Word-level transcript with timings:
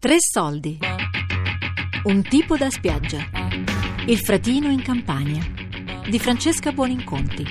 Tre 0.00 0.18
soldi. 0.20 0.78
Un 2.04 2.22
tipo 2.22 2.56
da 2.56 2.70
spiaggia. 2.70 3.18
Il 4.06 4.18
fratino 4.18 4.68
in 4.68 4.80
Campania. 4.80 5.42
Di 6.08 6.20
Francesca 6.20 6.70
Buoninconti. 6.70 7.44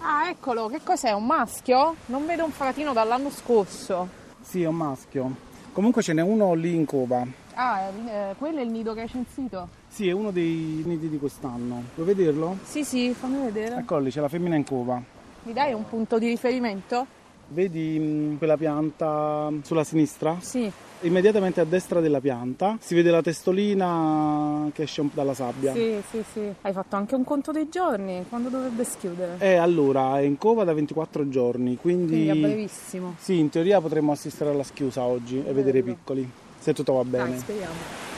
Ah, 0.00 0.28
eccolo, 0.28 0.66
che 0.66 0.80
cos'è? 0.82 1.12
Un 1.12 1.26
maschio? 1.26 1.94
Non 2.06 2.26
vedo 2.26 2.44
un 2.44 2.50
fratino 2.50 2.92
dall'anno 2.92 3.30
scorso. 3.30 4.08
Sì, 4.40 4.62
è 4.62 4.66
un 4.66 4.74
maschio. 4.74 5.36
Comunque 5.72 6.02
ce 6.02 6.14
n'è 6.14 6.22
uno 6.22 6.54
lì 6.54 6.74
in 6.74 6.84
cova. 6.84 7.24
Ah, 7.62 7.90
eh, 7.90 8.34
quello 8.38 8.60
è 8.60 8.62
il 8.62 8.70
nido 8.70 8.94
che 8.94 9.02
hai 9.02 9.08
censito? 9.08 9.68
Sì, 9.86 10.08
è 10.08 10.12
uno 10.12 10.30
dei 10.30 10.82
nidi 10.82 11.10
di 11.10 11.18
quest'anno. 11.18 11.82
Vuoi 11.94 12.06
vederlo? 12.06 12.56
Sì, 12.62 12.84
sì, 12.84 13.12
fammi 13.12 13.44
vedere. 13.44 13.76
Eccolo 13.76 14.00
lì, 14.00 14.10
c'è 14.10 14.22
la 14.22 14.28
femmina 14.28 14.56
in 14.56 14.64
cova. 14.64 14.98
Mi 15.42 15.52
dai 15.52 15.74
un 15.74 15.86
punto 15.86 16.18
di 16.18 16.28
riferimento? 16.28 17.06
Vedi 17.48 17.98
mh, 17.98 18.38
quella 18.38 18.56
pianta 18.56 19.52
sulla 19.62 19.84
sinistra? 19.84 20.38
Sì. 20.40 20.72
Immediatamente 21.02 21.60
a 21.60 21.64
destra 21.64 22.00
della 22.00 22.20
pianta 22.20 22.78
si 22.80 22.94
vede 22.94 23.10
la 23.10 23.20
testolina 23.20 24.70
che 24.72 24.84
esce 24.84 25.06
dalla 25.12 25.34
sabbia. 25.34 25.74
Sì, 25.74 26.00
sì, 26.08 26.24
sì. 26.32 26.50
Hai 26.62 26.72
fatto 26.72 26.96
anche 26.96 27.14
un 27.14 27.24
conto 27.24 27.52
dei 27.52 27.68
giorni? 27.68 28.24
Quando 28.30 28.48
dovrebbe 28.48 28.84
schiudere? 28.84 29.34
E 29.38 29.56
allora 29.56 30.18
è 30.18 30.22
in 30.22 30.38
cova 30.38 30.64
da 30.64 30.72
24 30.72 31.28
giorni, 31.28 31.76
quindi... 31.76 32.24
Quindi 32.24 32.30
a 32.30 32.34
brevissimo. 32.36 33.16
Sì, 33.18 33.38
in 33.38 33.50
teoria 33.50 33.82
potremmo 33.82 34.12
assistere 34.12 34.48
alla 34.48 34.62
schiusa 34.62 35.02
oggi 35.02 35.44
e 35.44 35.52
vedere 35.52 35.78
i 35.78 35.82
Bello. 35.82 35.94
piccoli, 35.94 36.30
se 36.60 36.72
tutto 36.72 36.92
va 36.92 37.04
bene. 37.04 37.30
Dai, 37.30 37.38
speriamo. 37.38 38.08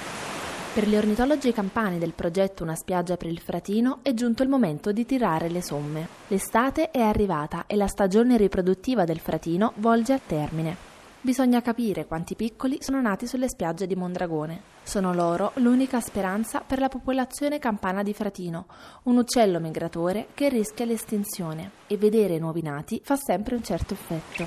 Per 0.74 0.88
gli 0.88 0.96
ornitologi 0.96 1.52
campani 1.52 1.98
del 1.98 2.14
progetto 2.14 2.62
Una 2.62 2.74
spiaggia 2.74 3.18
per 3.18 3.28
il 3.28 3.40
fratino 3.40 3.98
è 4.00 4.14
giunto 4.14 4.42
il 4.42 4.48
momento 4.48 4.90
di 4.90 5.04
tirare 5.04 5.50
le 5.50 5.62
somme. 5.62 6.08
L'estate 6.28 6.90
è 6.90 7.00
arrivata 7.00 7.64
e 7.66 7.76
la 7.76 7.86
stagione 7.86 8.38
riproduttiva 8.38 9.04
del 9.04 9.20
fratino 9.20 9.74
volge 9.76 10.14
a 10.14 10.20
termine. 10.24 10.90
Bisogna 11.20 11.60
capire 11.60 12.06
quanti 12.06 12.34
piccoli 12.34 12.78
sono 12.80 13.00
nati 13.00 13.26
sulle 13.26 13.48
spiagge 13.48 13.86
di 13.86 13.94
Mondragone. 13.94 14.62
Sono 14.82 15.12
loro 15.12 15.52
l'unica 15.56 16.00
speranza 16.00 16.62
per 16.66 16.80
la 16.80 16.88
popolazione 16.88 17.58
campana 17.58 18.02
di 18.02 18.14
fratino, 18.14 18.66
un 19.04 19.18
uccello 19.18 19.60
migratore 19.60 20.28
che 20.32 20.48
rischia 20.48 20.84
l'estinzione 20.86 21.70
e 21.86 21.96
vedere 21.98 22.34
i 22.34 22.40
nuovi 22.40 22.62
nati 22.62 23.00
fa 23.04 23.16
sempre 23.16 23.54
un 23.54 23.62
certo 23.62 23.94
effetto. 23.94 24.46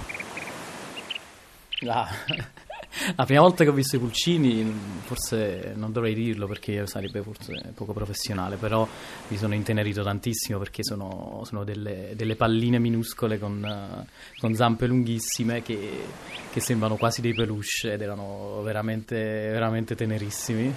La, 1.81 2.07
la 3.15 3.25
prima 3.25 3.41
volta 3.41 3.63
che 3.63 3.69
ho 3.69 3.73
visto 3.73 3.95
i 3.95 3.99
pulcini, 3.99 4.63
forse 5.03 5.73
non 5.75 5.91
dovrei 5.91 6.13
dirlo 6.13 6.47
perché 6.47 6.85
sarebbe 6.87 7.21
forse 7.21 7.71
poco 7.73 7.93
professionale, 7.93 8.55
però 8.55 8.87
mi 9.27 9.37
sono 9.37 9.53
intenerito 9.53 10.03
tantissimo 10.03 10.57
perché 10.59 10.83
sono, 10.83 11.41
sono 11.45 11.63
delle, 11.63 12.13
delle 12.15 12.35
palline 12.35 12.79
minuscole 12.79 13.39
con, 13.39 14.05
con 14.39 14.53
zampe 14.53 14.87
lunghissime 14.87 15.61
che, 15.61 16.05
che 16.51 16.59
sembrano 16.59 16.95
quasi 16.95 17.21
dei 17.21 17.33
peluche 17.33 17.93
ed 17.93 18.01
erano 18.01 18.61
veramente, 18.63 19.15
veramente 19.15 19.95
tenerissimi. 19.95 20.73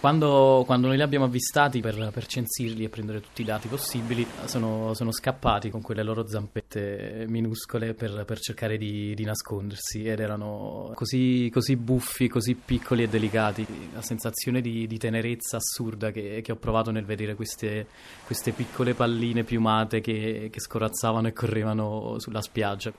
Quando, 0.00 0.62
quando 0.64 0.86
noi 0.86 0.96
li 0.96 1.02
abbiamo 1.02 1.24
avvistati 1.24 1.80
per, 1.80 2.10
per 2.12 2.26
censirli 2.26 2.84
e 2.84 2.88
prendere 2.88 3.20
tutti 3.20 3.42
i 3.42 3.44
dati 3.44 3.66
possibili, 3.66 4.24
sono, 4.44 4.94
sono 4.94 5.10
scappati 5.10 5.70
con 5.70 5.82
quelle 5.82 6.04
loro 6.04 6.24
zampette 6.24 7.24
minuscole 7.28 7.94
per, 7.94 8.24
per 8.24 8.38
cercare 8.38 8.76
di, 8.76 9.12
di 9.16 9.24
nascondersi 9.24 10.04
ed 10.04 10.20
erano 10.20 10.92
così, 10.94 11.50
così 11.52 11.74
buffi, 11.74 12.28
così 12.28 12.54
piccoli 12.54 13.02
e 13.02 13.08
delicati. 13.08 13.66
La 13.92 14.00
sensazione 14.00 14.60
di, 14.60 14.86
di 14.86 14.98
tenerezza 14.98 15.56
assurda 15.56 16.12
che, 16.12 16.42
che 16.44 16.52
ho 16.52 16.56
provato 16.56 16.92
nel 16.92 17.04
vedere 17.04 17.34
queste, 17.34 17.88
queste 18.24 18.52
piccole 18.52 18.94
palline 18.94 19.42
piumate 19.42 20.00
che, 20.00 20.48
che 20.52 20.60
scorazzavano 20.60 21.26
e 21.26 21.32
correvano 21.32 22.20
sulla 22.20 22.40
spiaggia. 22.40 22.92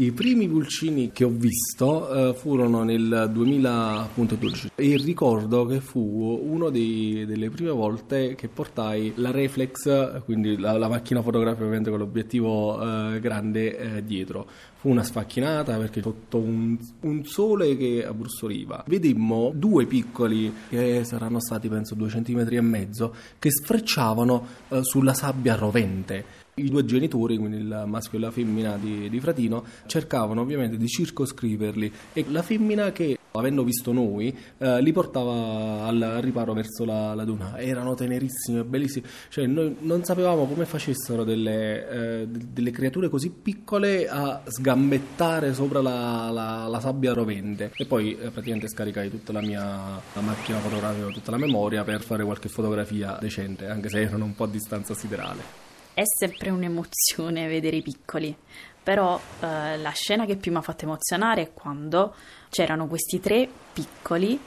I 0.00 0.12
primi 0.12 0.48
pulcini 0.48 1.10
che 1.12 1.24
ho 1.24 1.28
visto 1.28 2.30
eh, 2.30 2.34
furono 2.34 2.84
nel 2.84 3.28
2012 3.30 4.70
e 4.74 4.96
ricordo 4.96 5.66
che 5.66 5.82
fu 5.82 6.40
una 6.42 6.70
delle 6.70 7.50
prime 7.50 7.70
volte 7.70 8.34
che 8.34 8.48
portai 8.48 9.12
la 9.16 9.30
reflex, 9.30 10.22
quindi 10.24 10.56
la, 10.56 10.78
la 10.78 10.88
macchina 10.88 11.20
fotografica 11.20 11.64
ovviamente 11.64 11.90
con 11.90 11.98
l'obiettivo 11.98 12.80
eh, 12.80 13.20
grande 13.20 13.76
eh, 13.76 14.02
dietro. 14.02 14.46
Fu 14.76 14.88
una 14.88 15.02
sfacchinata 15.02 15.76
perché 15.76 16.00
sotto 16.00 16.38
un, 16.38 16.78
un 17.00 17.24
sole 17.26 17.76
che 17.76 18.02
abbrussoliva 18.02 18.82
vedemmo 18.86 19.52
due 19.54 19.84
piccoli 19.84 20.50
che 20.70 21.04
saranno 21.04 21.40
stati 21.40 21.68
penso 21.68 21.94
due 21.94 22.08
centimetri 22.08 22.56
e 22.56 22.62
mezzo 22.62 23.14
che 23.38 23.50
sfrecciavano 23.50 24.46
eh, 24.68 24.82
sulla 24.82 25.12
sabbia 25.12 25.56
rovente. 25.56 26.39
I 26.54 26.68
due 26.68 26.84
genitori, 26.84 27.38
quindi 27.38 27.58
il 27.58 27.84
maschio 27.86 28.18
e 28.18 28.20
la 28.20 28.30
femmina 28.30 28.76
di, 28.76 29.08
di 29.08 29.20
Fratino, 29.20 29.64
cercavano 29.86 30.40
ovviamente 30.42 30.76
di 30.76 30.86
circoscriverli 30.86 31.92
e 32.12 32.24
la 32.28 32.42
femmina 32.42 32.92
che, 32.92 33.16
avendo 33.32 33.62
visto 33.62 33.92
noi, 33.92 34.36
eh, 34.58 34.82
li 34.82 34.92
portava 34.92 35.84
al 35.86 36.18
riparo 36.20 36.52
verso 36.52 36.84
la, 36.84 37.14
la 37.14 37.24
duna. 37.24 37.58
Erano 37.58 37.94
tenerissimi, 37.94 38.62
bellissimi. 38.64 39.06
Cioè, 39.30 39.46
noi 39.46 39.76
non 39.80 40.04
sapevamo 40.04 40.44
come 40.46 40.66
facessero 40.66 41.24
delle, 41.24 41.88
eh, 41.88 42.26
delle 42.28 42.70
creature 42.72 43.08
così 43.08 43.30
piccole 43.30 44.08
a 44.08 44.42
sgambettare 44.44 45.54
sopra 45.54 45.80
la, 45.80 46.30
la- 46.30 46.66
la 46.66 46.80
sabbia 46.80 47.14
rovente. 47.14 47.72
E 47.76 47.86
poi 47.86 48.18
eh, 48.18 48.30
praticamente 48.30 48.68
scaricai 48.68 49.08
tutta 49.08 49.32
la 49.32 49.40
mia 49.40 50.00
macchina 50.20 50.58
fotografica, 50.58 51.06
tutta 51.06 51.30
la 51.30 51.38
memoria 51.38 51.84
per 51.84 52.02
fare 52.02 52.24
qualche 52.24 52.48
fotografia 52.48 53.16
decente, 53.18 53.66
anche 53.66 53.88
se 53.88 54.00
erano 54.00 54.24
un 54.24 54.34
po' 54.34 54.44
a 54.44 54.48
distanza 54.48 54.92
siderale. 54.92 55.68
È 56.00 56.04
sempre 56.06 56.48
un'emozione 56.48 57.46
vedere 57.46 57.76
i 57.76 57.82
piccoli, 57.82 58.34
però 58.82 59.20
eh, 59.40 59.76
la 59.76 59.90
scena 59.90 60.24
che 60.24 60.36
più 60.36 60.50
mi 60.50 60.56
ha 60.56 60.62
fatto 60.62 60.86
emozionare 60.86 61.42
è 61.42 61.52
quando 61.52 62.14
c'erano 62.48 62.86
questi 62.86 63.20
tre 63.20 63.46
piccoli 63.70 64.40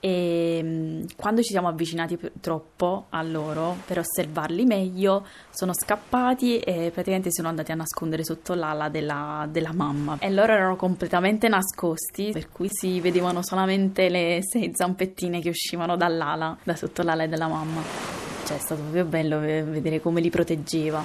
e 0.00 0.60
mm, 0.62 1.02
quando 1.16 1.42
ci 1.42 1.50
siamo 1.50 1.68
avvicinati 1.68 2.18
troppo 2.40 3.08
a 3.10 3.20
loro 3.22 3.76
per 3.84 3.98
osservarli 3.98 4.64
meglio 4.64 5.26
sono 5.50 5.74
scappati 5.74 6.60
e 6.60 6.90
praticamente 6.90 7.30
sono 7.30 7.48
andati 7.48 7.72
a 7.72 7.74
nascondere 7.74 8.24
sotto 8.24 8.54
l'ala 8.54 8.88
della, 8.88 9.46
della 9.50 9.74
mamma. 9.74 10.16
E 10.18 10.30
loro 10.30 10.54
erano 10.54 10.76
completamente 10.76 11.48
nascosti 11.48 12.30
per 12.32 12.48
cui 12.48 12.68
si 12.70 13.02
vedevano 13.02 13.42
solamente 13.42 14.08
le 14.08 14.38
sei 14.48 14.70
zampettine 14.72 15.42
che 15.42 15.50
uscivano 15.50 15.98
dall'ala 15.98 16.56
da 16.62 16.74
sotto 16.74 17.02
l'ala 17.02 17.26
della 17.26 17.48
mamma 17.48 18.19
cioè 18.50 18.58
è 18.58 18.60
stato 18.60 18.80
proprio 18.80 19.04
bello 19.04 19.38
ve- 19.38 19.62
vedere 19.62 20.00
come 20.00 20.20
li 20.20 20.30
proteggeva. 20.30 21.02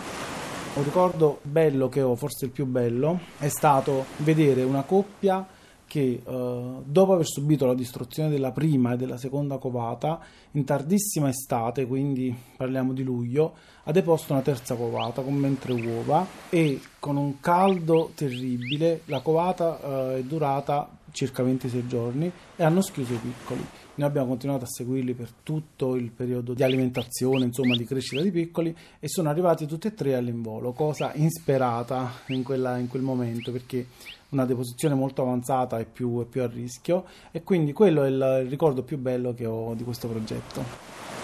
Un 0.73 0.83
ricordo 0.83 1.39
bello 1.43 1.87
che 1.89 2.01
ho, 2.01 2.15
forse 2.15 2.45
il 2.45 2.51
più 2.51 2.65
bello, 2.65 3.19
è 3.37 3.47
stato 3.49 4.05
vedere 4.17 4.63
una 4.63 4.81
coppia 4.81 5.45
che 5.85 6.21
eh, 6.25 6.73
dopo 6.83 7.13
aver 7.13 7.27
subito 7.27 7.67
la 7.67 7.75
distruzione 7.75 8.29
della 8.29 8.51
prima 8.51 8.93
e 8.93 8.97
della 8.97 9.17
seconda 9.17 9.57
covata, 9.57 10.19
in 10.51 10.65
tardissima 10.65 11.29
estate, 11.29 11.85
quindi 11.85 12.35
parliamo 12.57 12.91
di 12.93 13.03
luglio, 13.03 13.53
ha 13.83 13.91
deposto 13.91 14.33
una 14.33 14.41
terza 14.41 14.75
covata 14.75 15.21
con 15.21 15.39
ben 15.39 15.59
tre 15.59 15.73
uova 15.73 16.25
e 16.49 16.81
con 16.99 17.15
un 17.15 17.39
caldo 17.39 18.11
terribile. 18.15 19.01
La 19.05 19.21
covata 19.21 19.79
eh, 19.79 20.17
è 20.17 20.23
durata 20.23 20.89
circa 21.15 21.41
26 21.43 21.87
giorni 21.87 22.31
e 22.55 22.63
hanno 22.63 22.81
schiuso 22.81 23.13
i 23.13 23.17
piccoli. 23.17 23.65
Noi 23.95 24.07
abbiamo 24.07 24.27
continuato 24.27 24.65
a 24.65 24.67
seguirli 24.67 25.13
per 25.13 25.29
tutto 25.41 25.95
il 25.95 26.11
periodo 26.11 26.53
di 26.53 26.61
alimentazione, 26.61 27.45
insomma 27.45 27.75
di 27.77 27.85
crescita 27.85 28.21
di 28.21 28.29
piccoli 28.29 28.75
e 28.99 29.07
sono 29.07 29.29
arrivati 29.29 29.65
tutti 29.65 29.87
e 29.87 29.93
tre 29.93 30.15
all'involo, 30.15 30.73
cosa 30.73 31.13
insperata 31.15 32.11
in, 32.27 32.43
quella- 32.43 32.77
in 32.77 32.89
quel 32.89 33.01
momento 33.01 33.51
perché 33.51 33.87
una 34.29 34.45
deposizione 34.45 34.95
molto 34.95 35.21
avanzata 35.21 35.79
è 35.79 35.85
più, 35.85 36.27
più 36.29 36.43
a 36.43 36.47
rischio 36.47 37.05
e 37.31 37.41
quindi 37.41 37.71
quello 37.71 38.03
è 38.03 38.09
il 38.09 38.45
ricordo 38.49 38.83
più 38.83 38.97
bello 38.97 39.33
che 39.33 39.45
ho 39.45 39.73
di 39.73 39.83
questo 39.83 40.09
progetto. 40.09 41.14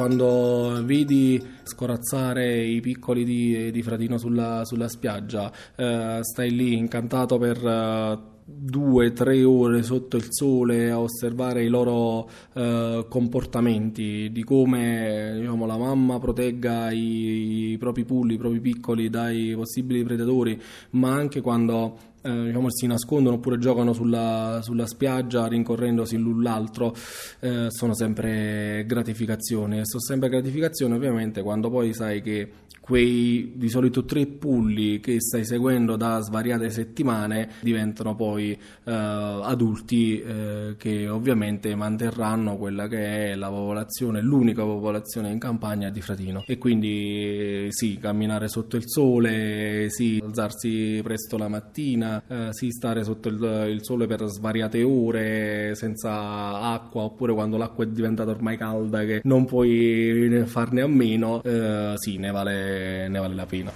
Quando 0.00 0.80
vedi 0.82 1.38
scorazzare 1.62 2.64
i 2.64 2.80
piccoli 2.80 3.22
di, 3.22 3.70
di 3.70 3.82
Fratino 3.82 4.16
sulla, 4.16 4.64
sulla 4.64 4.88
spiaggia, 4.88 5.52
eh, 5.76 6.20
stai 6.22 6.52
lì 6.52 6.72
incantato 6.72 7.36
per 7.36 7.62
eh, 7.62 8.18
due, 8.42 9.12
tre 9.12 9.44
ore 9.44 9.82
sotto 9.82 10.16
il 10.16 10.28
sole 10.30 10.90
a 10.90 10.98
osservare 10.98 11.64
i 11.64 11.68
loro 11.68 12.30
eh, 12.54 13.04
comportamenti, 13.10 14.30
di 14.32 14.42
come 14.42 15.34
diciamo, 15.36 15.66
la 15.66 15.76
mamma 15.76 16.18
protegga 16.18 16.90
i, 16.90 17.72
i 17.72 17.76
propri 17.76 18.06
pulli, 18.06 18.34
i 18.34 18.38
propri 18.38 18.60
piccoli 18.60 19.10
dai 19.10 19.52
possibili 19.54 20.02
predatori, 20.02 20.58
ma 20.92 21.12
anche 21.12 21.42
quando 21.42 21.98
eh, 22.22 22.44
diciamo, 22.44 22.70
si 22.70 22.86
nascondono 22.86 23.36
oppure 23.36 23.58
giocano 23.58 23.92
sulla, 23.92 24.60
sulla 24.62 24.86
spiaggia 24.86 25.46
rincorrendosi 25.46 26.16
l'un 26.16 26.42
l'altro, 26.42 26.94
eh, 27.40 27.66
sono 27.68 27.94
sempre 27.94 28.84
gratificazioni. 28.86 29.80
E 29.80 29.86
sono 29.86 30.02
sempre 30.02 30.28
gratificazioni 30.28 30.94
ovviamente 30.94 31.42
quando 31.42 31.70
poi 31.70 31.92
sai 31.94 32.20
che 32.22 32.50
quei 32.90 33.52
di 33.54 33.68
solito 33.68 34.04
tre 34.04 34.26
pulli 34.26 34.98
che 34.98 35.20
stai 35.20 35.44
seguendo 35.44 35.94
da 35.94 36.18
svariate 36.18 36.70
settimane 36.70 37.50
diventano 37.60 38.16
poi 38.16 38.50
eh, 38.50 38.58
adulti 38.92 40.20
eh, 40.20 40.74
che 40.76 41.08
ovviamente 41.08 41.72
manterranno 41.76 42.56
quella 42.56 42.88
che 42.88 43.30
è 43.30 43.34
la 43.36 43.48
popolazione, 43.48 44.20
l'unica 44.20 44.64
popolazione 44.64 45.30
in 45.30 45.38
campagna 45.38 45.88
di 45.88 46.00
Fratino 46.00 46.42
e 46.44 46.58
quindi 46.58 47.66
sì, 47.68 47.96
camminare 48.00 48.48
sotto 48.48 48.76
il 48.76 48.84
sole, 48.86 49.86
sì, 49.88 50.20
alzarsi 50.20 51.00
presto 51.04 51.38
la 51.38 51.46
mattina, 51.46 52.09
eh, 52.26 52.48
sì, 52.52 52.70
stare 52.70 53.04
sotto 53.04 53.28
il, 53.28 53.66
il 53.68 53.84
sole 53.84 54.06
per 54.06 54.24
svariate 54.26 54.82
ore 54.82 55.74
senza 55.74 56.60
acqua 56.60 57.02
oppure 57.02 57.32
quando 57.32 57.56
l'acqua 57.56 57.84
è 57.84 57.88
diventata 57.88 58.30
ormai 58.30 58.56
calda 58.56 59.04
che 59.04 59.20
non 59.24 59.44
puoi 59.44 60.42
farne 60.46 60.82
a 60.82 60.86
meno, 60.86 61.42
eh, 61.42 61.94
sì, 61.96 62.18
ne 62.18 62.30
vale, 62.30 63.08
ne 63.08 63.18
vale 63.18 63.34
la 63.34 63.46
pena. 63.46 63.72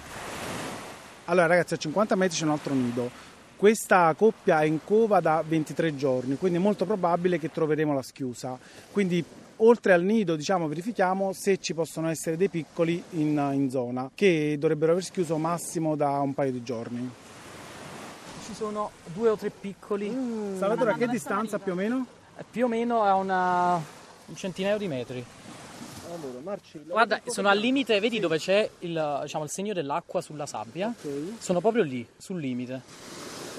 Allora 1.26 1.46
ragazzi, 1.46 1.74
a 1.74 1.78
50 1.78 2.16
metri 2.16 2.36
c'è 2.36 2.44
un 2.44 2.50
altro 2.50 2.74
nido. 2.74 3.10
Questa 3.56 4.12
coppia 4.14 4.60
è 4.60 4.64
in 4.64 4.80
cova 4.84 5.20
da 5.20 5.42
23 5.46 5.96
giorni, 5.96 6.36
quindi 6.36 6.58
è 6.58 6.60
molto 6.60 6.84
probabile 6.84 7.38
che 7.38 7.50
troveremo 7.50 7.94
la 7.94 8.02
schiusa. 8.02 8.58
Quindi 8.90 9.24
oltre 9.58 9.92
al 9.92 10.02
nido 10.02 10.36
diciamo, 10.36 10.68
verifichiamo 10.68 11.32
se 11.32 11.58
ci 11.58 11.72
possono 11.72 12.08
essere 12.08 12.36
dei 12.36 12.48
piccoli 12.48 13.02
in, 13.10 13.50
in 13.54 13.70
zona 13.70 14.10
che 14.14 14.56
dovrebbero 14.58 14.92
aver 14.92 15.04
schiuso 15.04 15.38
massimo 15.38 15.96
da 15.96 16.20
un 16.20 16.34
paio 16.34 16.52
di 16.52 16.62
giorni. 16.62 17.10
Ci 18.44 18.54
sono 18.54 18.90
due 19.14 19.30
o 19.30 19.36
tre 19.36 19.50
piccoli. 19.50 20.10
Mm. 20.10 20.58
Salvatore, 20.58 20.92
a 20.92 20.94
che 20.94 21.08
distanza 21.08 21.58
più 21.58 21.72
o 21.72 21.74
meno? 21.74 22.06
Eh, 22.36 22.44
più 22.48 22.66
o 22.66 22.68
meno 22.68 23.02
a 23.02 23.14
una, 23.14 23.74
un 23.74 24.36
centinaio 24.36 24.76
di 24.76 24.86
metri. 24.86 25.24
Allora, 26.12 26.38
Marcello, 26.42 26.92
Guarda, 26.92 27.20
sono 27.26 27.48
al 27.48 27.58
limite, 27.58 27.98
vedi 28.00 28.20
dove 28.20 28.38
c'è 28.38 28.68
il, 28.80 29.20
diciamo, 29.22 29.44
il 29.44 29.50
segno 29.50 29.72
dell'acqua 29.72 30.20
sulla 30.20 30.46
sabbia? 30.46 30.94
Ok. 30.94 31.40
Sono 31.40 31.60
proprio 31.60 31.82
lì, 31.82 32.06
sul 32.16 32.38
limite. 32.38 32.82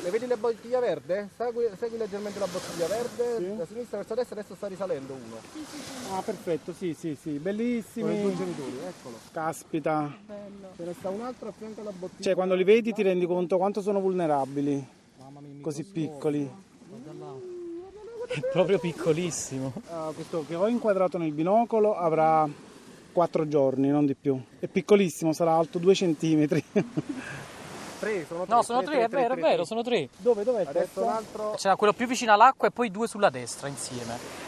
Le 0.05 0.11
vedi 0.11 0.27
la 0.27 0.37
bottiglia 0.37 0.79
verde? 0.79 1.29
Segui, 1.35 1.65
segui 1.79 1.97
leggermente 1.97 2.37
la 2.37 2.45
bottiglia 2.45 2.85
verde, 2.85 3.37
Sì. 3.37 3.55
da 3.55 3.65
sinistra 3.65 3.97
verso 3.97 4.13
destra, 4.13 4.39
adesso 4.39 4.53
sta 4.53 4.67
risalendo 4.67 5.13
uno. 5.13 5.37
Ah, 6.15 6.21
perfetto, 6.21 6.73
sì, 6.73 6.93
sì, 6.93 7.15
sì, 7.19 7.29
Con 7.29 7.33
i 7.33 7.39
bellissimi. 7.39 8.21
due 8.21 8.35
genitori, 8.35 8.77
eccolo. 8.87 9.17
Caspita. 9.31 10.15
Ce 10.77 10.83
ne 10.83 10.93
sta 10.93 11.09
un 11.09 11.21
altro 11.21 11.47
a 11.47 11.51
fianco 11.57 11.81
alla 11.81 11.89
bottiglia. 11.91 12.21
Cioè, 12.21 12.35
quando 12.35 12.53
li 12.53 12.63
vedi 12.63 12.93
ti 12.93 13.01
rendi 13.01 13.25
conto 13.25 13.57
quanto 13.57 13.81
sono 13.81 13.99
vulnerabili, 13.99 14.87
così 15.61 15.83
piccoli. 15.83 16.47
È 18.27 18.39
proprio 18.51 18.77
piccolissimo. 18.77 19.73
Ah, 19.89 20.11
questo 20.13 20.45
che 20.47 20.53
ho 20.53 20.67
inquadrato 20.67 21.17
nel 21.17 21.31
binocolo 21.31 21.95
avrà 21.95 22.47
4 23.11 23.47
giorni, 23.47 23.87
non 23.89 24.05
di 24.05 24.13
più. 24.13 24.39
È 24.59 24.67
piccolissimo, 24.67 25.33
sarà 25.33 25.55
alto 25.55 25.79
2 25.79 25.95
centimetri. 25.95 26.63
Tre, 28.05 28.25
sono 28.27 28.45
tre. 28.45 28.53
No, 28.53 28.61
sono 28.61 28.83
tre, 28.83 29.03
è 29.03 29.07
vero, 29.07 29.33
è 29.33 29.37
vero, 29.37 29.65
sono 29.65 29.81
tre. 29.81 30.09
Dove? 30.17 30.43
Dov'è 30.43 30.61
Adesso 30.61 30.77
questo? 30.77 31.03
un 31.03 31.09
altro. 31.09 31.55
C'era 31.57 31.75
quello 31.75 31.93
più 31.93 32.05
vicino 32.05 32.33
all'acqua 32.33 32.67
e 32.67 32.71
poi 32.71 32.91
due 32.91 33.07
sulla 33.07 33.31
destra 33.31 33.67
insieme. 33.67 34.43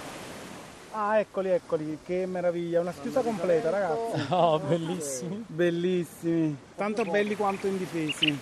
Ah, 0.92 1.18
eccoli, 1.18 1.50
eccoli, 1.50 1.98
che 2.06 2.28
meraviglia, 2.28 2.82
una 2.82 2.92
schiusa 2.92 3.22
completa, 3.22 3.72
ragazzi. 3.72 4.28
Oh, 4.30 4.60
bellissimi. 4.60 5.44
Bellissimi, 5.48 6.56
tanto 6.76 7.04
belli 7.04 7.36
quanto 7.36 7.66
indifesi. 7.66 8.40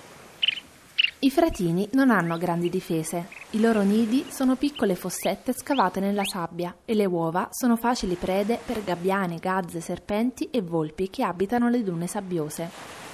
I 1.19 1.31
fratini 1.31 1.87
non 1.93 2.11
hanno 2.11 2.37
grandi 2.37 2.69
difese. 2.69 3.29
I 3.51 3.61
loro 3.61 3.83
nidi 3.83 4.25
sono 4.29 4.55
piccole 4.55 4.95
fossette 4.95 5.53
scavate 5.53 6.01
nella 6.01 6.25
sabbia 6.25 6.75
e 6.83 6.93
le 6.93 7.05
uova 7.05 7.47
sono 7.51 7.77
facili 7.77 8.15
prede 8.15 8.59
per 8.63 8.83
gabbiani, 8.83 9.37
gazze, 9.37 9.79
serpenti 9.79 10.49
e 10.51 10.61
volpi 10.61 11.09
che 11.09 11.23
abitano 11.23 11.69
le 11.69 11.83
dune 11.83 12.05
sabbiose. 12.05 13.04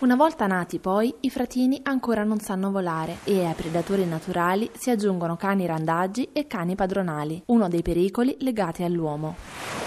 Una 0.00 0.16
volta 0.16 0.46
nati 0.48 0.80
poi, 0.80 1.14
i 1.20 1.30
fratini 1.30 1.80
ancora 1.84 2.24
non 2.24 2.40
sanno 2.40 2.72
volare 2.72 3.18
e 3.22 3.44
ai 3.44 3.54
predatori 3.54 4.04
naturali 4.04 4.68
si 4.74 4.90
aggiungono 4.90 5.36
cani 5.36 5.66
randaggi 5.66 6.30
e 6.32 6.48
cani 6.48 6.74
padronali, 6.74 7.40
uno 7.46 7.68
dei 7.68 7.82
pericoli 7.82 8.36
legati 8.40 8.82
all'uomo. 8.82 9.83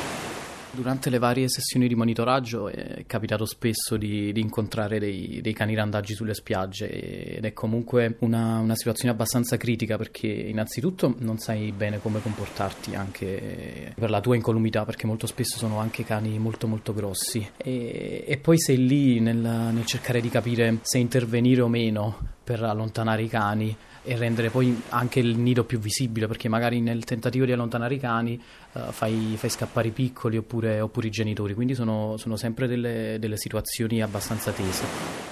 Durante 0.77 1.09
le 1.09 1.17
varie 1.17 1.49
sessioni 1.49 1.87
di 1.87 1.95
monitoraggio 1.95 2.67
è 2.69 3.03
capitato 3.07 3.45
spesso 3.45 3.97
di, 3.97 4.31
di 4.31 4.41
incontrare 4.41 4.99
dei, 4.99 5.41
dei 5.41 5.51
cani 5.51 5.73
randaggi 5.73 6.13
sulle 6.13 6.35
spiagge 6.35 7.37
ed 7.37 7.43
è 7.43 7.51
comunque 7.51 8.17
una, 8.19 8.59
una 8.59 8.75
situazione 8.75 9.11
abbastanza 9.11 9.57
critica 9.57 9.97
perché 9.97 10.27
innanzitutto 10.27 11.15
non 11.17 11.39
sai 11.39 11.71
bene 11.71 11.97
come 11.99 12.21
comportarti 12.21 12.93
anche 12.93 13.91
per 13.95 14.11
la 14.11 14.21
tua 14.21 14.35
incolumità 14.35 14.85
perché 14.85 15.07
molto 15.07 15.25
spesso 15.25 15.57
sono 15.57 15.79
anche 15.79 16.03
cani 16.03 16.37
molto 16.37 16.67
molto 16.67 16.93
grossi. 16.93 17.49
E, 17.57 18.23
e 18.27 18.37
poi 18.37 18.59
sei 18.59 18.85
lì 18.85 19.19
nel, 19.19 19.37
nel 19.37 19.85
cercare 19.85 20.21
di 20.21 20.29
capire 20.29 20.77
se 20.83 20.99
intervenire 20.99 21.61
o 21.61 21.67
meno 21.67 22.35
per 22.47 22.63
allontanare 22.63 23.23
i 23.23 23.27
cani 23.27 23.75
e 24.03 24.15
rendere 24.15 24.49
poi 24.49 24.81
anche 24.89 25.19
il 25.19 25.37
nido 25.37 25.65
più 25.65 25.79
visibile 25.79 26.27
perché 26.27 26.47
magari 26.47 26.79
nel 26.79 27.03
tentativo 27.03 27.43
di 27.43 27.51
allontanare 27.51 27.95
i 27.95 27.99
cani 27.99 28.41
eh, 28.71 28.79
fai, 28.91 29.33
fai 29.35 29.49
scappare 29.49 29.89
i 29.89 29.91
piccoli 29.91 30.37
oppure, 30.37 30.79
oppure 30.79 31.07
i 31.07 31.11
genitori. 31.11 31.53
Quindi 31.53 31.75
sono, 31.75 32.15
sono 32.15 32.37
sempre 32.37 32.67
delle, 32.67 33.17
delle 33.19 33.35
situazioni 33.35 34.01
abbastanza 34.01 34.51
tese 34.51 35.26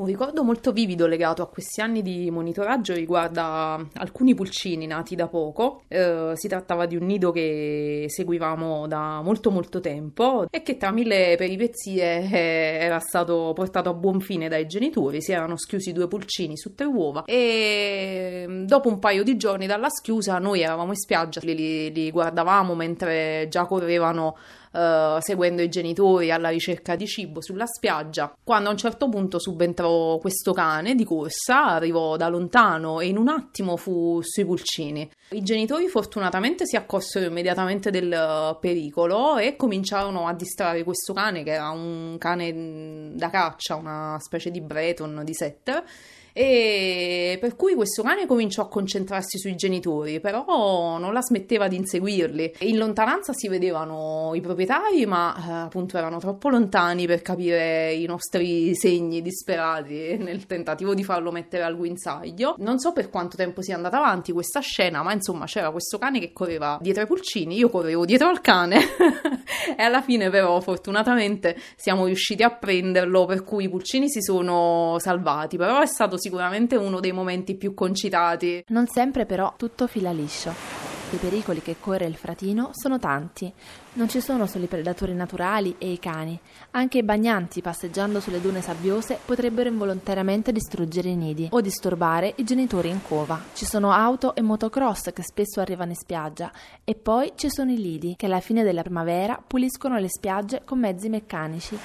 Un 0.00 0.06
ricordo 0.06 0.42
molto 0.42 0.72
vivido 0.72 1.06
legato 1.06 1.42
a 1.42 1.48
questi 1.50 1.82
anni 1.82 2.00
di 2.00 2.30
monitoraggio 2.30 2.94
riguarda 2.94 3.78
alcuni 3.96 4.34
pulcini 4.34 4.86
nati 4.86 5.14
da 5.14 5.28
poco. 5.28 5.82
Eh, 5.88 6.32
si 6.36 6.48
trattava 6.48 6.86
di 6.86 6.96
un 6.96 7.04
nido 7.04 7.30
che 7.32 8.06
seguivamo 8.08 8.86
da 8.86 9.20
molto 9.20 9.50
molto 9.50 9.78
tempo 9.80 10.46
e 10.50 10.62
che 10.62 10.78
tra 10.78 10.90
mille 10.90 11.34
peripezie 11.36 12.30
eh, 12.30 12.78
era 12.80 12.98
stato 12.98 13.52
portato 13.54 13.90
a 13.90 13.92
buon 13.92 14.20
fine 14.20 14.48
dai 14.48 14.66
genitori. 14.66 15.20
Si 15.20 15.32
erano 15.32 15.58
schiusi 15.58 15.92
due 15.92 16.08
pulcini 16.08 16.56
su 16.56 16.74
tre 16.74 16.86
uova 16.86 17.24
e 17.26 18.46
mm, 18.48 18.64
dopo 18.64 18.88
un 18.88 18.98
paio 19.00 19.22
di 19.22 19.36
giorni 19.36 19.66
dalla 19.66 19.90
schiusa 19.90 20.38
noi 20.38 20.62
eravamo 20.62 20.92
in 20.92 20.96
spiaggia, 20.96 21.40
li, 21.42 21.54
li- 21.54 21.92
li 21.92 22.10
guardavamo 22.10 22.74
mentre 22.74 23.48
già 23.50 23.66
correvano 23.66 24.34
eh, 24.72 25.18
seguendo 25.20 25.62
i 25.62 25.68
genitori 25.68 26.30
alla 26.30 26.48
ricerca 26.48 26.96
di 26.96 27.06
cibo 27.06 27.42
sulla 27.42 27.66
spiaggia, 27.66 28.34
quando 28.42 28.68
a 28.68 28.72
un 28.72 28.78
certo 28.78 29.08
punto 29.08 29.38
subentrò 29.38 30.18
questo 30.18 30.52
cane 30.52 30.94
di 30.94 31.04
corsa, 31.04 31.64
arrivò 31.66 32.16
da 32.16 32.28
lontano 32.28 33.00
e 33.00 33.06
in 33.06 33.16
un 33.16 33.28
attimo 33.28 33.76
fu 33.76 34.20
sui 34.22 34.44
pulcini. 34.44 35.08
I 35.30 35.42
genitori 35.42 35.88
fortunatamente 35.88 36.66
si 36.66 36.76
accorsero 36.76 37.26
immediatamente 37.26 37.90
del 37.90 38.12
eh, 38.12 38.56
pericolo 38.60 39.38
e 39.38 39.56
cominciarono 39.56 40.26
a 40.26 40.34
distrarre 40.34 40.84
questo 40.84 41.12
cane, 41.12 41.42
che 41.42 41.52
era 41.52 41.70
un 41.70 42.16
cane 42.18 42.52
mh, 42.52 43.16
da 43.16 43.30
caccia, 43.30 43.76
una 43.76 44.16
specie 44.20 44.50
di 44.50 44.60
Breton 44.60 45.22
di 45.24 45.34
setter. 45.34 45.84
E 46.32 47.38
per 47.40 47.56
cui 47.56 47.74
questo 47.74 48.02
cane 48.02 48.24
cominciò 48.24 48.62
a 48.62 48.68
concentrarsi 48.68 49.36
sui 49.36 49.56
genitori, 49.56 50.20
però 50.20 50.96
non 50.96 51.12
la 51.12 51.22
smetteva 51.22 51.66
di 51.66 51.74
inseguirli. 51.74 52.54
In 52.60 52.78
lontananza 52.78 53.32
si 53.32 53.48
vedevano 53.48 54.30
i 54.34 54.40
proprietari, 54.40 54.59
ma 55.06 55.36
eh, 55.36 55.52
appunto 55.64 55.96
erano 55.96 56.18
troppo 56.18 56.48
lontani 56.48 57.06
per 57.06 57.22
capire 57.22 57.92
i 57.92 58.06
nostri 58.06 58.74
segni 58.74 59.22
disperati 59.22 60.16
nel 60.18 60.46
tentativo 60.46 60.94
di 60.94 61.04
farlo 61.04 61.30
mettere 61.30 61.62
al 61.62 61.76
guinzaglio. 61.76 62.54
Non 62.58 62.78
so 62.78 62.92
per 62.92 63.10
quanto 63.10 63.36
tempo 63.36 63.62
sia 63.62 63.76
andata 63.76 63.98
avanti 63.98 64.32
questa 64.32 64.60
scena, 64.60 65.02
ma 65.02 65.12
insomma 65.12 65.46
c'era 65.46 65.70
questo 65.70 65.98
cane 65.98 66.18
che 66.20 66.32
correva 66.32 66.78
dietro 66.80 67.02
ai 67.02 67.08
pulcini, 67.08 67.56
io 67.56 67.68
correvo 67.68 68.04
dietro 68.04 68.28
al 68.28 68.40
cane 68.40 68.78
e 69.76 69.82
alla 69.82 70.02
fine 70.02 70.30
però 70.30 70.60
fortunatamente 70.60 71.56
siamo 71.76 72.06
riusciti 72.06 72.42
a 72.42 72.50
prenderlo, 72.50 73.26
per 73.26 73.44
cui 73.44 73.64
i 73.64 73.68
pulcini 73.68 74.08
si 74.08 74.20
sono 74.20 74.96
salvati, 74.98 75.56
però 75.56 75.80
è 75.80 75.86
stato 75.86 76.18
sicuramente 76.18 76.76
uno 76.76 77.00
dei 77.00 77.12
momenti 77.12 77.56
più 77.56 77.74
concitati. 77.74 78.64
Non 78.68 78.86
sempre 78.86 79.26
però 79.26 79.54
tutto 79.56 79.86
fila 79.86 80.10
liscio. 80.10 80.79
I 81.12 81.16
pericoli 81.16 81.60
che 81.60 81.76
corre 81.80 82.06
il 82.06 82.14
fratino 82.14 82.70
sono 82.72 83.00
tanti. 83.00 83.52
Non 83.94 84.08
ci 84.08 84.20
sono 84.20 84.46
solo 84.46 84.64
i 84.64 84.68
predatori 84.68 85.12
naturali 85.12 85.74
e 85.76 85.90
i 85.90 85.98
cani. 85.98 86.38
Anche 86.70 86.98
i 86.98 87.02
bagnanti 87.02 87.60
passeggiando 87.60 88.20
sulle 88.20 88.40
dune 88.40 88.62
sabbiose 88.62 89.18
potrebbero 89.24 89.68
involontariamente 89.68 90.52
distruggere 90.52 91.08
i 91.08 91.16
nidi 91.16 91.48
o 91.50 91.60
disturbare 91.60 92.34
i 92.36 92.44
genitori 92.44 92.90
in 92.90 93.02
cova. 93.02 93.42
Ci 93.54 93.64
sono 93.64 93.90
auto 93.90 94.36
e 94.36 94.42
motocross 94.42 95.12
che 95.12 95.24
spesso 95.24 95.60
arrivano 95.60 95.90
in 95.90 95.96
spiaggia 95.96 96.52
e 96.84 96.94
poi 96.94 97.32
ci 97.34 97.50
sono 97.50 97.72
i 97.72 97.76
lidi 97.76 98.14
che 98.16 98.26
alla 98.26 98.38
fine 98.38 98.62
della 98.62 98.82
primavera 98.82 99.42
puliscono 99.44 99.98
le 99.98 100.08
spiagge 100.08 100.62
con 100.64 100.78
mezzi 100.78 101.08
meccanici, 101.08 101.76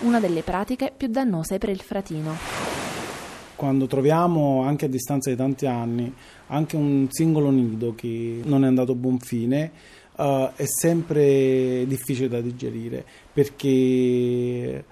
una 0.00 0.20
delle 0.20 0.42
pratiche 0.42 0.92
più 0.94 1.08
dannose 1.08 1.56
per 1.56 1.70
il 1.70 1.80
fratino. 1.80 2.83
Quando 3.56 3.86
troviamo, 3.86 4.62
anche 4.62 4.86
a 4.86 4.88
distanza 4.88 5.30
di 5.30 5.36
tanti 5.36 5.66
anni, 5.66 6.12
anche 6.48 6.76
un 6.76 7.06
singolo 7.10 7.50
nido 7.50 7.94
che 7.94 8.40
non 8.44 8.64
è 8.64 8.66
andato 8.66 8.92
a 8.92 8.96
buon 8.96 9.18
fine, 9.18 9.70
eh, 10.16 10.50
è 10.54 10.64
sempre 10.66 11.84
difficile 11.86 12.28
da 12.28 12.40
digerire 12.40 13.04
perché 13.32 14.84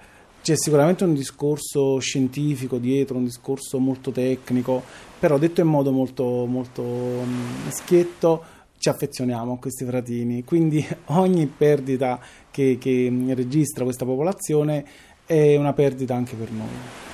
c'è 0.43 0.55
sicuramente 0.57 1.05
un 1.05 1.13
discorso 1.13 1.99
scientifico 1.99 2.77
dietro, 2.77 3.15
un 3.15 3.23
discorso 3.23 3.79
molto 3.79 4.11
tecnico, 4.11 4.83
però 5.17 5.37
detto 5.37 5.61
in 5.61 5.67
modo 5.67 5.91
molto, 5.91 6.45
molto 6.45 6.83
mm, 6.83 7.69
schietto, 7.69 8.43
ci 8.77 8.89
affezioniamo 8.89 9.53
a 9.53 9.57
questi 9.57 9.85
fratini, 9.85 10.43
quindi 10.43 10.85
ogni 11.15 11.47
perdita 11.47 12.19
che, 12.51 12.77
che 12.77 13.09
registra 13.29 13.85
questa 13.85 14.03
popolazione 14.03 14.85
è 15.25 15.55
una 15.55 15.71
perdita 15.71 16.13
anche 16.13 16.35
per 16.35 16.51
noi. 16.51 17.12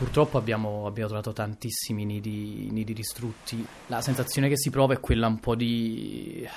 Purtroppo 0.00 0.38
abbiamo, 0.38 0.86
abbiamo 0.86 1.08
trovato 1.08 1.34
tantissimi 1.34 2.06
nidi, 2.06 2.70
nidi, 2.70 2.94
distrutti. 2.94 3.62
La 3.88 4.00
sensazione 4.00 4.48
che 4.48 4.56
si 4.56 4.70
prova 4.70 4.94
è 4.94 4.98
quella 4.98 5.26
un 5.26 5.38
po' 5.38 5.54
di, 5.54 6.48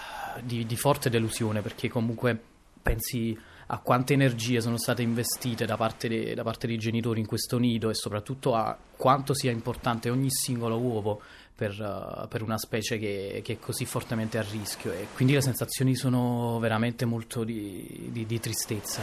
di, 0.42 0.66
di 0.66 0.76
forte 0.78 1.10
delusione 1.10 1.60
perché 1.60 1.90
comunque 1.90 2.42
pensi 2.82 3.38
a 3.68 3.80
quante 3.80 4.14
energie 4.14 4.62
sono 4.62 4.78
state 4.78 5.02
investite 5.02 5.66
da 5.66 5.76
parte, 5.76 6.08
de, 6.08 6.34
da 6.36 6.44
parte, 6.44 6.68
dei 6.68 6.78
genitori 6.78 7.20
in 7.20 7.26
questo 7.26 7.58
nido 7.58 7.90
e 7.90 7.96
soprattutto 7.96 8.56
a 8.56 8.78
quanto 8.96 9.34
sia 9.34 9.52
importante 9.52 10.10
ogni 10.10 10.32
singolo 10.32 10.80
uovo 10.80 11.22
per, 11.56 11.80
uh, 11.80 12.28
per 12.28 12.42
una 12.42 12.58
specie 12.58 12.98
che, 12.98 13.42
che, 13.44 13.54
è 13.54 13.60
così 13.60 13.86
fortemente 13.86 14.38
a 14.38 14.42
rischio 14.42 14.92
e 14.92 15.08
quindi 15.14 15.34
le 15.34 15.42
sensazioni 15.42 15.96
sono 15.96 16.58
veramente 16.60 17.06
molto 17.06 17.44
di, 17.44 18.10
di, 18.12 18.26
di 18.26 18.40
tristezza. 18.40 19.02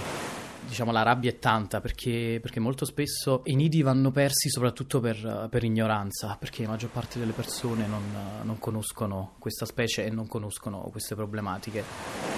Diciamo 0.67 0.93
la 0.93 1.03
rabbia 1.03 1.31
è 1.31 1.39
tanta 1.39 1.81
perché, 1.81 2.39
perché, 2.41 2.61
molto 2.61 2.85
spesso 2.85 3.43
i 3.45 3.55
nidi 3.55 3.83
vanno 3.83 4.11
persi 4.11 4.51
soprattutto 4.51 5.01
per, 5.01 5.49
per 5.51 5.65
ignoranza, 5.65 6.37
perché 6.39 6.63
la 6.63 6.71
maggior 6.71 6.91
parte 6.91 7.19
delle 7.19 7.33
persone 7.33 7.87
non, 7.87 8.03
non 8.43 8.59
conoscono 8.59 9.35
questa 9.39 9.65
specie 9.65 10.05
e 10.05 10.11
non 10.11 10.27
conoscono 10.29 10.81
queste 10.91 11.15
problematiche. 11.15 12.30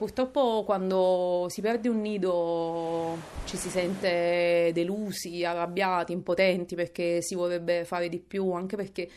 Purtroppo 0.00 0.62
quando 0.64 1.44
si 1.50 1.60
perde 1.60 1.90
un 1.90 2.00
nido 2.00 3.18
ci 3.44 3.58
si 3.58 3.68
sente 3.68 4.70
delusi, 4.72 5.44
arrabbiati, 5.44 6.12
impotenti 6.12 6.74
perché 6.74 7.20
si 7.20 7.34
vorrebbe 7.34 7.84
fare 7.84 8.08
di 8.08 8.18
più, 8.18 8.50
anche 8.52 8.76
perché 8.76 9.10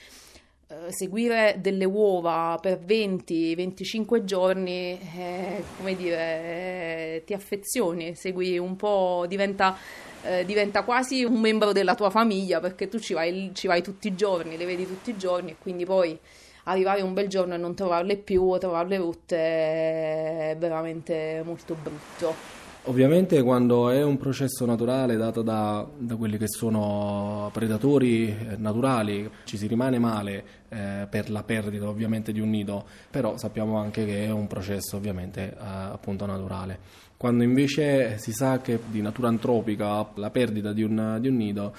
eh, 0.67 0.91
seguire 0.91 1.55
delle 1.61 1.85
uova 1.85 2.59
per 2.61 2.79
20-25 2.85 4.25
giorni, 4.25 4.99
eh, 5.15 5.63
come 5.77 5.95
dire, 5.95 6.17
eh, 6.17 7.23
ti 7.25 7.33
affezioni, 7.33 8.13
segui 8.15 8.57
un 8.57 8.75
po', 8.75 9.23
diventa, 9.25 9.77
eh, 10.21 10.43
diventa, 10.43 10.83
quasi 10.83 11.23
un 11.23 11.39
membro 11.39 11.71
della 11.71 11.95
tua 11.95 12.09
famiglia 12.09 12.59
perché 12.59 12.89
tu 12.89 12.99
ci 12.99 13.13
vai, 13.13 13.51
ci 13.53 13.67
vai 13.67 13.81
tutti 13.81 14.09
i 14.09 14.15
giorni, 14.15 14.57
le 14.57 14.65
vedi 14.65 14.85
tutti 14.85 15.11
i 15.11 15.17
giorni 15.17 15.51
e 15.51 15.55
quindi 15.57 15.85
poi 15.85 16.19
arrivare 16.63 17.01
un 17.01 17.13
bel 17.13 17.27
giorno 17.27 17.53
e 17.53 17.58
non 17.58 17.75
trovarle 17.75 18.17
più 18.17 18.43
o 18.43 18.58
trovarle 18.58 18.98
rotte 18.98 19.38
è 19.38 20.55
veramente 20.58 21.41
molto 21.46 21.75
brutto. 21.82 22.62
Ovviamente 22.86 23.41
quando 23.43 23.89
è 23.89 24.03
un 24.03 24.17
processo 24.17 24.65
naturale 24.65 25.15
dato 25.15 25.41
da, 25.41 25.88
da 25.98 26.17
quelli 26.17 26.38
che 26.38 26.50
sono 26.50 27.50
predatori 27.53 28.27
eh, 28.27 28.58
naturali 28.58 29.29
ci 29.46 29.55
si 29.55 29.67
rimane 29.67 30.00
male 30.00 30.43
eh, 30.67 31.08
per 31.10 31.29
la 31.29 31.43
perdita 31.43 31.88
ovviamente 31.88 32.34
di 32.34 32.41
un 32.41 32.50
nido, 32.50 32.84
però 33.10 33.38
sappiamo 33.38 33.77
anche 33.77 34.05
che 34.05 34.25
è 34.25 34.32
un 34.32 34.48
processo 34.48 34.98
ovviamente 34.98 35.51
eh, 35.51 35.55
appunto 35.58 36.25
naturale. 36.25 36.77
Quando 37.15 37.46
invece 37.46 38.17
si 38.17 38.34
sa 38.34 38.60
che 38.60 38.77
di 38.88 39.00
natura 39.00 39.29
antropica 39.29 40.05
la 40.15 40.29
perdita 40.29 40.74
di 40.74 40.84
un, 40.84 41.20
di 41.22 41.29
un 41.29 41.38
nido 41.38 41.74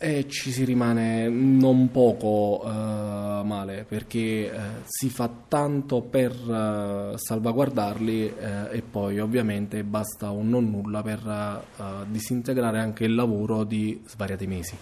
e 0.00 0.28
ci 0.28 0.52
si 0.52 0.62
rimane 0.62 1.28
non 1.28 1.90
poco 1.90 2.62
uh, 2.64 3.44
male 3.44 3.84
perché 3.86 4.48
uh, 4.48 4.58
si 4.84 5.10
fa 5.10 5.28
tanto 5.48 6.02
per 6.02 6.32
uh, 6.32 7.16
salvaguardarli 7.16 8.34
e 8.70 8.82
poi 8.88 9.18
ovviamente 9.18 9.82
basta 9.82 10.30
un 10.30 10.48
non 10.48 10.70
nulla 10.70 11.02
per 11.02 12.06
disintegrare 12.06 12.78
anche 12.78 13.04
il 13.04 13.14
lavoro 13.14 13.64
di 13.64 14.00
svariati 14.06 14.46
mesi. 14.46 14.76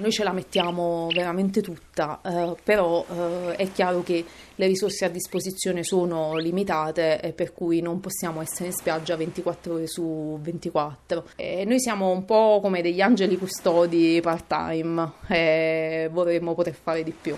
Noi 0.00 0.12
ce 0.12 0.22
la 0.22 0.32
mettiamo 0.32 1.08
veramente 1.12 1.60
tutta, 1.60 2.20
eh, 2.24 2.54
però 2.62 3.04
eh, 3.10 3.56
è 3.56 3.72
chiaro 3.72 4.04
che 4.04 4.24
le 4.54 4.66
risorse 4.68 5.04
a 5.04 5.08
disposizione 5.08 5.82
sono 5.82 6.36
limitate 6.36 7.20
e 7.20 7.32
per 7.32 7.52
cui 7.52 7.80
non 7.80 7.98
possiamo 7.98 8.40
essere 8.40 8.66
in 8.66 8.72
spiaggia 8.72 9.16
24 9.16 9.74
ore 9.74 9.88
su 9.88 10.38
24. 10.40 11.30
E 11.34 11.64
noi 11.64 11.80
siamo 11.80 12.10
un 12.10 12.24
po' 12.24 12.60
come 12.62 12.80
degli 12.80 13.00
angeli 13.00 13.36
custodi 13.36 14.20
part-time 14.22 15.14
e 15.26 16.08
vorremmo 16.12 16.54
poter 16.54 16.74
fare 16.74 17.02
di 17.02 17.12
più. 17.12 17.36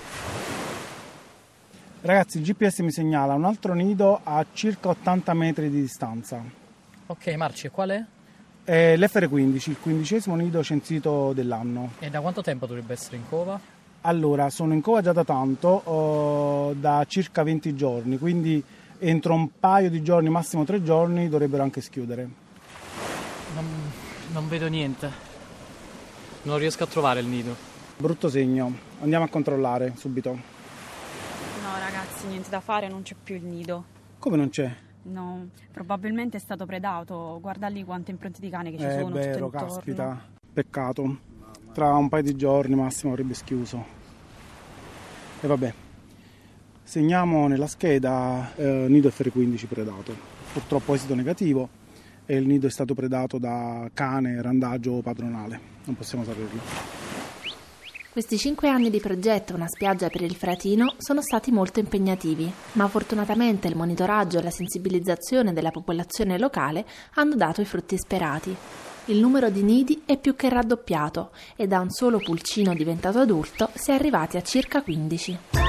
Ragazzi, 2.03 2.37
il 2.37 2.45
GPS 2.45 2.81
mi 2.81 2.93
segnala 2.93 3.33
un 3.33 3.47
altro 3.47 3.73
nido 3.73 4.21
a 4.23 4.45
circa 4.53 4.91
80 4.91 5.33
metri 5.33 5.71
di 5.71 5.81
distanza. 5.81 6.43
Ok, 7.07 7.27
Marci, 7.37 7.71
qual 7.71 7.89
è? 7.89 8.05
È 8.63 8.97
l'FR15, 8.97 9.71
il 9.71 9.77
quindicesimo 9.81 10.37
nido 10.37 10.63
censito 10.63 11.33
dell'anno. 11.33 11.93
E 11.99 12.11
da 12.11 12.21
quanto 12.21 12.43
tempo 12.43 12.67
dovrebbe 12.67 12.93
essere 12.93 13.17
in 13.17 13.29
cova? 13.29 13.59
Allora, 14.03 14.49
sono 14.49 14.73
in 14.73 14.81
cova 14.81 15.03
già 15.03 15.13
da 15.13 15.25
tanto, 15.25 15.89
uh, 15.89 16.75
da 16.75 17.05
circa 17.07 17.43
20 17.43 17.75
giorni, 17.75 18.19
quindi 18.19 18.63
entro 18.99 19.35
un 19.35 19.49
paio 19.59 19.91
di 19.91 20.03
giorni, 20.03 20.29
massimo 20.29 20.65
tre 20.65 20.83
giorni, 20.83 21.29
dovrebbero 21.29 21.63
anche 21.63 21.81
schiudere. 21.81 22.29
Non, 23.55 23.67
non 24.33 24.49
vedo 24.49 24.69
niente. 24.69 25.11
Non 26.43 26.59
riesco 26.59 26.85
a 26.85 26.87
trovare 26.87 27.21
il 27.21 27.27
nido. 27.27 27.55
Brutto 27.97 28.29
segno. 28.29 28.73
Andiamo 29.01 29.25
a 29.25 29.29
controllare 29.29 29.93
subito. 29.97 30.31
No, 30.31 31.79
ragazzi, 31.79 32.27
niente 32.27 32.49
da 32.49 32.61
fare, 32.61 32.89
non 32.89 33.03
c'è 33.03 33.15
più 33.23 33.35
il 33.35 33.45
nido. 33.45 33.85
Come 34.19 34.37
non 34.37 34.49
c'è? 34.49 34.71
No, 35.03 35.49
probabilmente 35.73 36.37
è 36.37 36.41
stato 36.41 36.67
predato. 36.67 37.39
Guarda 37.41 37.69
lì 37.69 37.85
quante 37.85 38.11
impronte 38.11 38.41
di 38.41 38.51
cane 38.51 38.71
che 38.71 38.79
ci 38.79 38.85
è 38.85 38.99
sono. 39.01 39.17
È 39.17 39.21
vero, 39.21 39.49
caspita. 39.49 40.21
Peccato. 40.53 41.19
Tra 41.73 41.95
un 41.97 42.09
paio 42.09 42.23
di 42.23 42.37
giorni 42.37 42.75
massimo 42.75 43.13
avrebbe 43.13 43.35
schiuso. 43.35 43.85
E 45.41 45.47
vabbè. 45.47 45.75
Segniamo 46.83 47.47
nella 47.47 47.69
scheda 47.69 48.53
eh, 48.57 48.87
nido 48.89 49.09
FR15 49.09 49.67
predato. 49.67 50.15
Purtroppo 50.53 50.95
esito 50.95 51.15
negativo 51.15 51.69
e 52.27 52.37
il 52.37 52.47
nido 52.47 52.67
è 52.67 52.71
stato 52.71 52.95
predato 52.95 53.39
da 53.39 53.89
cane, 53.95 54.43
randaggio 54.43 55.01
padronale. 55.01 55.61
Non 55.85 55.97
possiamo 55.97 56.25
saperlo. 56.25 57.00
Questi 58.13 58.39
cinque 58.39 58.69
anni 58.69 58.91
di 58.91 58.99
progetto 58.99 59.55
Una 59.55 59.69
spiaggia 59.69 60.09
per 60.09 60.23
il 60.23 60.35
Fratino 60.35 60.95
sono 60.99 61.23
stati 61.23 61.53
molto 61.53 61.79
impegnativi, 61.79 62.51
ma 62.73 62.89
fortunatamente 62.89 63.69
il 63.69 63.77
monitoraggio 63.77 64.41
e 64.41 64.43
la 64.43 64.51
sensibilizzazione 64.51 65.53
della 65.53 65.71
popolazione 65.71 66.37
locale 66.37 66.85
hanno 67.15 67.37
dato 67.37 67.61
i 67.61 67.65
frutti 67.65 67.97
sperati. 67.97 68.53
Il 69.05 69.19
numero 69.19 69.49
di 69.49 69.63
nidi 69.63 70.03
è 70.07 70.19
più 70.19 70.35
che 70.35 70.49
raddoppiato 70.49 71.31
e 71.55 71.69
da 71.69 71.79
un 71.79 71.91
solo 71.91 72.19
pulcino 72.19 72.75
diventato 72.75 73.21
adulto 73.21 73.71
si 73.75 73.93
è 73.93 73.95
arrivati 73.95 74.37
a 74.37 74.43
circa 74.43 74.83
15. 74.83 75.60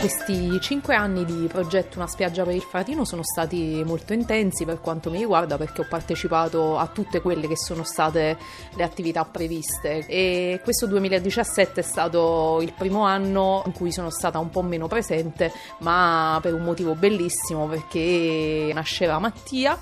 Questi 0.00 0.58
cinque 0.62 0.94
anni 0.94 1.26
di 1.26 1.46
progetto 1.46 1.98
Una 1.98 2.06
spiaggia 2.06 2.42
per 2.42 2.54
il 2.54 2.62
Fratino 2.62 3.04
sono 3.04 3.22
stati 3.22 3.82
molto 3.84 4.14
intensi 4.14 4.64
per 4.64 4.80
quanto 4.80 5.10
mi 5.10 5.18
riguarda 5.18 5.58
perché 5.58 5.82
ho 5.82 5.86
partecipato 5.86 6.78
a 6.78 6.86
tutte 6.86 7.20
quelle 7.20 7.46
che 7.46 7.54
sono 7.54 7.84
state 7.84 8.38
le 8.76 8.82
attività 8.82 9.26
previste. 9.26 10.06
E 10.06 10.60
questo 10.64 10.86
2017 10.86 11.80
è 11.80 11.82
stato 11.82 12.60
il 12.62 12.72
primo 12.72 13.04
anno 13.04 13.62
in 13.66 13.72
cui 13.72 13.92
sono 13.92 14.08
stata 14.08 14.38
un 14.38 14.48
po' 14.48 14.62
meno 14.62 14.88
presente 14.88 15.52
ma 15.80 16.38
per 16.40 16.54
un 16.54 16.62
motivo 16.62 16.94
bellissimo 16.94 17.66
perché 17.66 18.70
nasceva 18.72 19.18
Mattia 19.18 19.78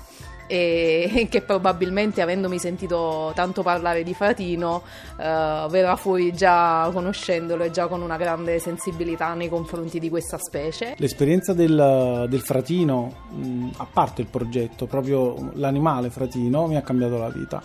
e 0.49 1.27
che 1.29 1.41
probabilmente 1.41 2.21
avendomi 2.23 2.57
sentito 2.57 3.31
tanto 3.35 3.61
parlare 3.61 4.01
di 4.01 4.15
Fratino 4.15 4.81
eh, 5.11 5.67
verrà 5.69 5.95
fuori 5.95 6.33
già 6.33 6.89
conoscendolo 6.91 7.63
e 7.63 7.71
già 7.71 7.87
con 7.87 8.01
una 8.01 8.17
grande 8.17 8.57
sensibilità 8.57 9.35
nei 9.35 9.47
confronti 9.47 9.99
di 9.99 10.09
questa 10.09 10.39
specie. 10.39 10.95
L'esperienza 10.97 11.53
del, 11.53 12.25
del 12.27 12.41
Fratino, 12.41 13.27
mh, 13.29 13.69
a 13.77 13.87
parte 13.91 14.21
il 14.21 14.27
progetto, 14.27 14.87
proprio 14.87 15.51
l'animale 15.53 16.09
Fratino 16.09 16.65
mi 16.65 16.77
ha 16.77 16.81
cambiato 16.81 17.17
la 17.19 17.29
vita. 17.29 17.61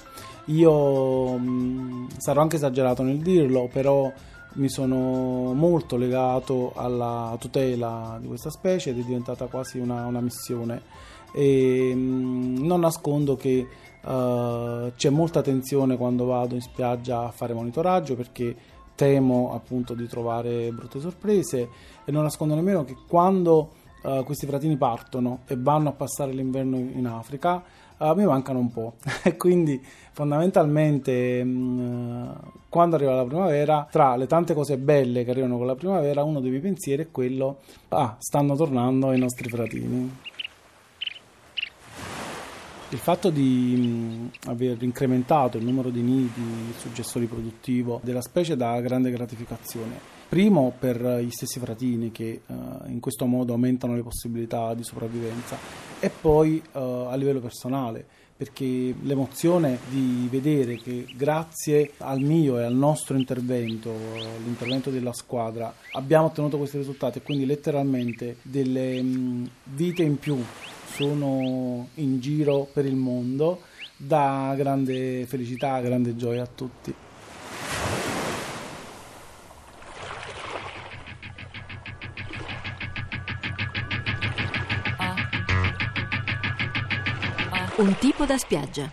Io 0.47 1.39
mh, 1.39 2.09
sarò 2.19 2.43
anche 2.43 2.57
esagerato 2.57 3.03
nel 3.03 3.19
dirlo, 3.19 3.69
però 3.73 4.13
mi 4.55 4.69
sono 4.69 5.53
molto 5.53 5.97
legato 5.97 6.73
alla 6.77 7.35
tutela 7.41 8.19
di 8.21 8.29
questa 8.29 8.51
specie 8.51 8.91
ed 8.91 8.99
è 8.99 9.03
diventata 9.03 9.47
quasi 9.47 9.79
una, 9.79 10.05
una 10.07 10.21
missione 10.21 10.83
e 11.35 11.93
mh, 11.93 12.65
non 12.65 12.81
nascondo 12.81 13.35
che 13.35 13.67
uh, 14.03 14.93
c'è 14.95 15.11
molta 15.11 15.43
tensione 15.43 15.97
quando 15.97 16.27
vado 16.27 16.55
in 16.55 16.61
spiaggia 16.61 17.27
a 17.27 17.31
fare 17.33 17.53
monitoraggio 17.53 18.15
perché 18.15 18.55
temo 18.95 19.53
appunto 19.53 19.95
di 19.95 20.07
trovare 20.07 20.71
brutte 20.71 21.01
sorprese 21.01 21.69
e 22.05 22.13
non 22.13 22.23
nascondo 22.23 22.55
nemmeno 22.55 22.85
che 22.85 22.97
quando 23.09 23.73
uh, 24.03 24.23
questi 24.23 24.47
fratini 24.47 24.77
partono 24.77 25.41
e 25.49 25.57
vanno 25.59 25.89
a 25.89 25.93
passare 25.93 26.33
l'inverno 26.33 26.77
in 26.77 27.07
Africa 27.07 27.61
uh, 27.99 28.15
mi 28.15 28.25
mancano 28.25 28.61
un 28.61 28.71
po' 28.71 28.95
e 29.25 29.37
quindi 29.37 29.85
fondamentalmente 30.13 31.43
mh, 31.43 32.39
quando 32.69 32.95
arriva 32.95 33.15
la 33.15 33.25
primavera 33.25 33.89
tra 33.91 34.15
le 34.15 34.29
tante 34.29 34.55
cose 34.55 34.79
belle 34.79 35.25
che 35.25 35.33
arrivano 35.33 35.57
con 35.57 35.67
la 35.67 35.75
primavera 35.75 36.23
uno 36.23 36.39
dei 36.39 36.51
miei 36.51 36.63
pensieri 36.63 37.03
è 37.03 37.11
quello 37.11 37.59
ah 37.89 38.15
stanno 38.21 38.55
tornando 38.55 39.11
i 39.13 39.19
nostri 39.19 39.49
fratini 39.49 40.33
Il 42.91 42.99
fatto 42.99 43.31
di 43.31 44.31
mh, 44.41 44.49
aver 44.49 44.83
incrementato 44.83 45.59
il 45.59 45.65
numero 45.65 45.91
di 45.91 46.01
nidi 46.01 46.73
sul 46.79 46.93
gestore 46.93 47.25
riproduttivo 47.25 48.01
della 48.03 48.21
specie 48.21 48.57
dà 48.57 48.81
grande 48.81 49.11
gratificazione. 49.11 50.13
Primo 50.29 50.73
per 50.79 51.21
gli 51.21 51.31
stessi 51.31 51.59
fratini 51.59 52.13
che 52.13 52.43
uh, 52.47 52.55
in 52.87 53.01
questo 53.01 53.27
modo 53.27 53.53
aumentano 53.53 53.95
le 53.95 54.03
possibilità 54.03 54.75
di 54.75 54.85
sopravvivenza 54.85 55.57
e 56.01 56.11
poi 56.11 56.63
uh, 56.73 56.79
a 56.79 57.15
livello 57.15 57.41
personale 57.41 58.05
perché 58.37 58.95
l'emozione 59.01 59.79
di 59.89 60.27
vedere 60.29 60.77
che 60.77 61.07
grazie 61.17 61.93
al 61.99 62.19
mio 62.19 62.59
e 62.59 62.65
al 62.65 62.75
nostro 62.75 63.17
intervento, 63.17 63.91
all'intervento 63.91 64.91
della 64.91 65.13
squadra, 65.13 65.73
abbiamo 65.93 66.27
ottenuto 66.27 66.59
questi 66.59 66.79
risultati 66.79 67.19
e 67.19 67.23
quindi 67.23 67.47
letteralmente 67.47 68.39
delle 68.43 69.01
mh, 69.01 69.51
vite 69.65 70.03
in 70.03 70.19
più 70.19 70.37
sono 70.95 71.89
in 71.95 72.21
giro 72.21 72.69
per 72.73 72.87
il 72.87 72.95
mondo 72.95 73.63
dà 73.97 74.55
grande 74.57 75.27
felicità, 75.27 75.81
grande 75.81 76.15
gioia 76.15 76.43
a 76.43 76.47
tutti. 76.47 76.95
Un 87.77 87.99
tipo 87.99 88.25
da 88.25 88.39
spiaggia. 88.39 88.93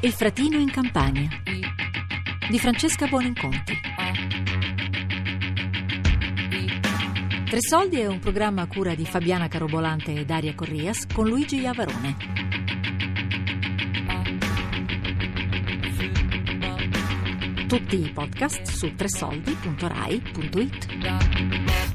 Il 0.00 0.12
fratino 0.12 0.58
in 0.58 0.72
campagna. 0.72 1.28
Di 2.48 2.58
Francesca 2.58 3.06
Buoninconti. 3.06 3.78
Tre 7.50 7.58
soldi 7.60 7.98
è 7.98 8.06
un 8.06 8.20
programma 8.20 8.62
a 8.62 8.68
cura 8.68 8.94
di 8.94 9.04
Fabiana 9.04 9.48
Carobolante 9.48 10.14
e 10.14 10.24
Daria 10.24 10.54
Corrias 10.54 11.04
con 11.12 11.26
Luigi 11.26 11.58
Iavarone. 11.58 12.16
Tutti 17.66 18.04
i 18.04 18.12
podcast 18.12 18.62
su 18.62 18.94
tresoldi.rai.it. 18.94 21.89